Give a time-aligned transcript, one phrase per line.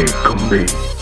[0.00, 0.99] Take me.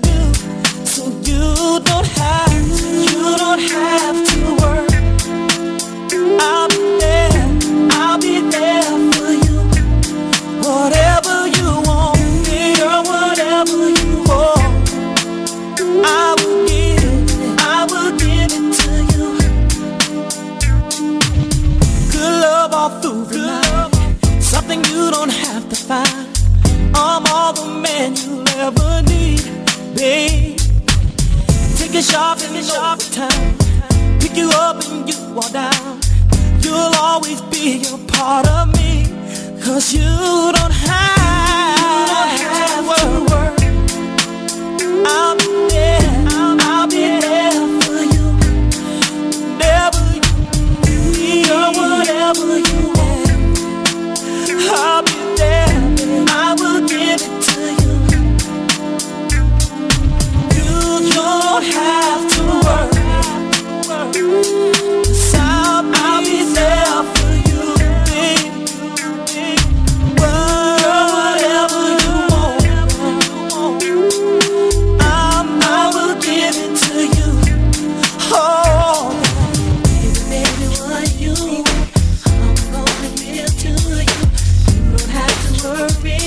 [0.00, 0.18] do,
[0.84, 2.68] so you don't have,
[3.12, 4.35] you don't have to.
[29.96, 30.58] Babe.
[31.78, 34.20] Take a shopping in the town.
[34.20, 36.00] Pick you up and you walk down.
[36.60, 39.06] You'll always be a part of me.
[39.64, 40.02] Cause you
[40.56, 43.56] don't have, you don't have to worry.
[45.06, 46.14] I'll be there.
[46.36, 48.26] I'll, I'll be there for you.
[49.56, 50.04] Whenever
[50.86, 51.48] you need,
[51.80, 53.26] whatever you want.
[54.68, 55.05] I'll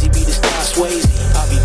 [0.00, 1.04] Lazy be the star Swayze.
[1.36, 1.59] I'll be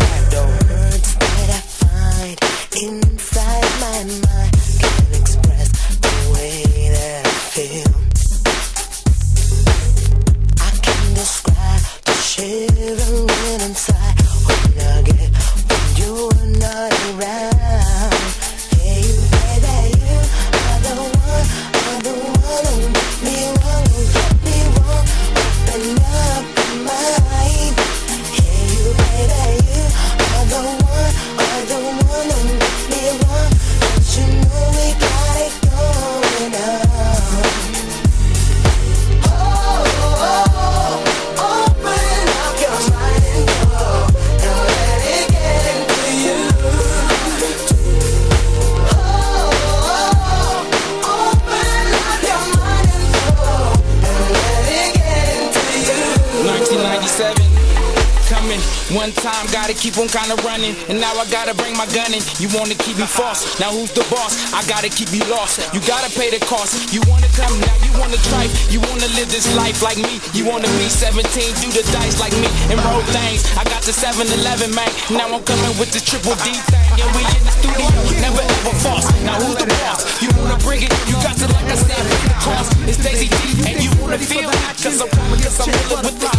[58.94, 60.76] one time, gotta keep on kinda running.
[60.88, 62.22] And now I gotta bring my gun in.
[62.38, 63.58] You wanna keep me false.
[63.58, 64.52] Now who's the boss?
[64.54, 65.58] I gotta keep you lost.
[65.74, 66.92] You gotta pay the cost.
[66.92, 68.46] You wanna come now, you wanna try.
[68.70, 70.20] You wanna live this life like me.
[70.34, 73.42] You wanna be 17, do the dice like me, and roll things.
[73.58, 74.90] I got the 7 Eleven, man.
[75.10, 76.86] Now I'm coming with the triple D thing.
[77.02, 77.86] And we in the studio,
[78.22, 79.06] never ever false.
[79.24, 80.04] Now who's the boss?
[80.22, 82.70] You wanna bring it, you got to, like I said, pay the cost.
[82.86, 84.76] It's Daisy D, and you wanna feel that?
[84.78, 85.66] Cause I'm coming, cause I'm
[86.06, 86.36] with the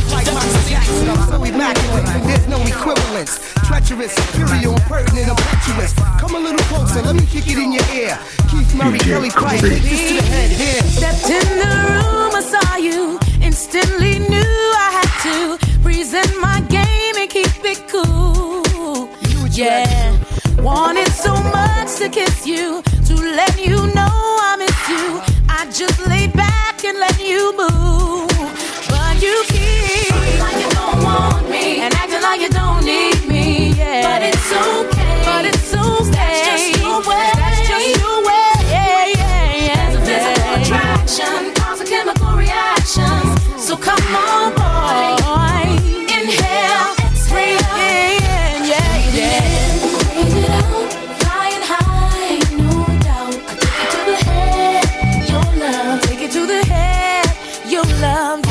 [1.28, 3.40] So immaculate, there's no equivalence.
[3.66, 5.94] Treacherous, superior, impertinent, impetuous.
[6.20, 8.18] Come a little closer, let me kick it in your ear.
[8.50, 10.82] Keith Murray, Kelly Price, take this to the head here.
[10.84, 13.20] Stepped in the room, I saw you.
[13.42, 14.56] Instantly knew
[14.86, 19.10] I had to present my game and keep it cool.
[19.52, 20.16] Yeah,
[20.62, 24.14] wanted so much to kiss you, to let you know
[24.50, 25.22] I miss you.
[25.50, 27.77] I just laid back and let you move,
[32.42, 33.74] you don't need me.
[33.74, 35.24] Yeah, but it's okay.
[35.26, 36.12] But it's okay.
[36.12, 37.30] That's just your way.
[37.36, 38.54] That's just your way.
[38.74, 39.84] Yeah, yeah, yeah.
[39.90, 43.20] There's a physical attraction, cause a chemical reaction.
[43.58, 45.18] So come on, boy.
[46.16, 47.76] Inhale, exhale.
[47.78, 49.44] Yeah, yeah, yeah.
[50.14, 50.90] Breathe it out,
[51.22, 52.72] flying high, no
[53.06, 53.36] doubt.
[53.50, 54.86] I take it to the head,
[55.30, 56.02] your love.
[56.02, 57.28] Take it to the head,
[57.70, 58.47] your love.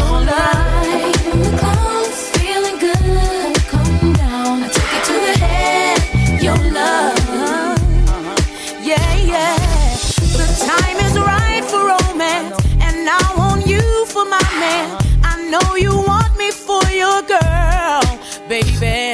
[18.48, 19.05] Baby,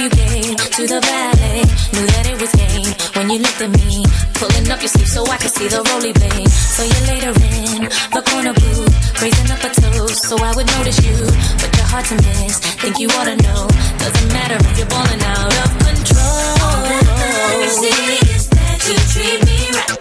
[0.00, 1.60] you gave to the ballet.
[1.92, 4.00] Knew that it was game when you looked at me.
[4.40, 6.48] Pulling up your sleeve so I could see the roly blade.
[6.48, 7.84] So you later in
[8.16, 11.20] the corner booth, raising up a toast so I would notice you.
[11.60, 13.68] But you're hard to miss, think you ought to know.
[14.00, 16.40] Doesn't matter if you're balling out of control.
[16.64, 20.00] All that matters is that you treat me right.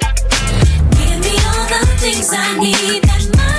[0.95, 3.58] Give me all the things I need that money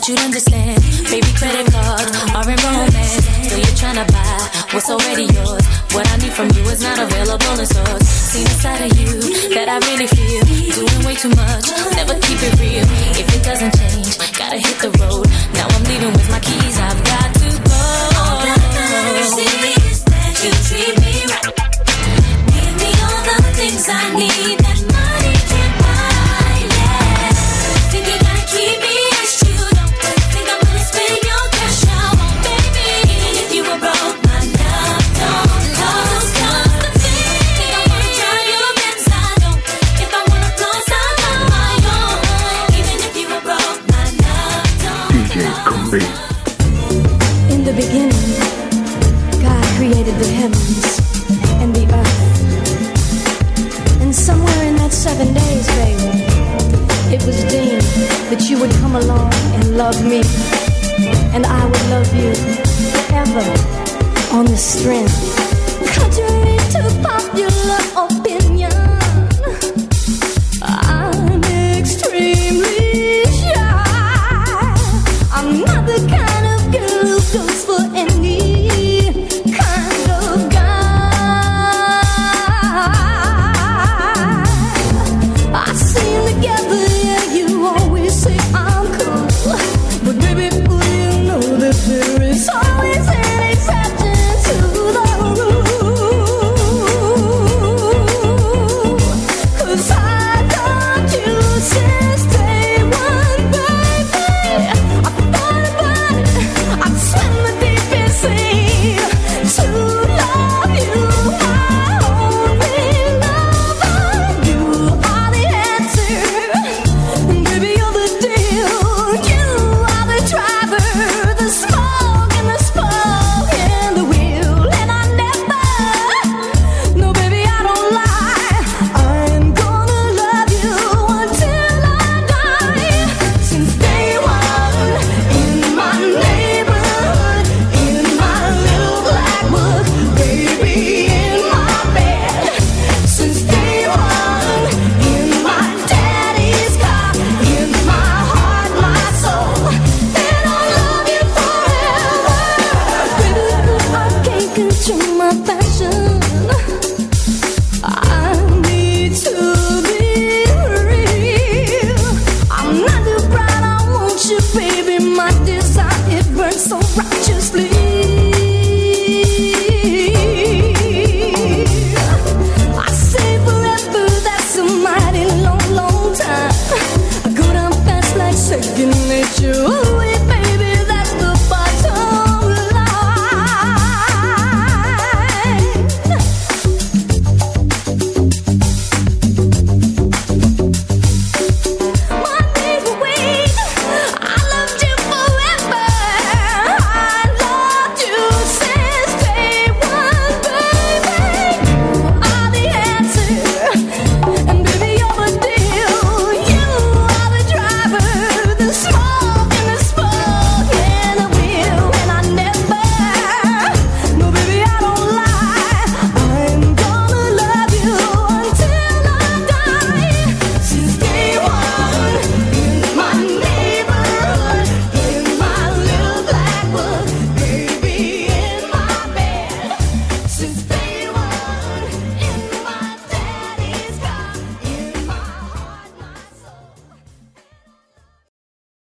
[0.00, 0.80] thought you'd understand.
[1.10, 3.20] Baby, credit cards are in romance.
[3.48, 5.64] So you're trying to buy what's already yours.
[5.92, 8.08] What I need from you is not available in stores.
[8.08, 9.20] Seen a side of you
[9.54, 10.42] that I really feel.
[10.72, 11.66] Doing way too much,
[11.96, 12.86] never keep it real.
[13.20, 15.26] If it doesn't change, gotta hit the road.
[15.54, 17.82] Now I'm leaving with my keys, I've got to go.
[18.20, 21.52] All that matters is that you treat me right.
[22.54, 25.19] Give me all the things I need that money
[64.60, 65.16] strength.
[65.94, 66.39] Contrary